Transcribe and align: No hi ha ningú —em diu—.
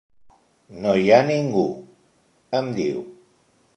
No 0.85 0.93
hi 1.01 1.11
ha 1.17 1.19
ningú 1.27 1.65
—em 2.57 2.73
diu—. 2.79 3.05